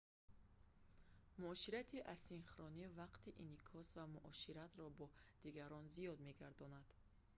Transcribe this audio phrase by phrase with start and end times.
[1.41, 5.05] муоширати асинхронӣ вақти инъикос ва муоширатро бо
[5.43, 6.87] дигарон зиёд мегардонад